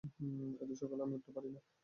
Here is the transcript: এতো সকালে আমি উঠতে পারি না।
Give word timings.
এতো 0.61 0.73
সকালে 0.81 1.01
আমি 1.03 1.15
উঠতে 1.17 1.31
পারি 1.35 1.49
না। 1.55 1.59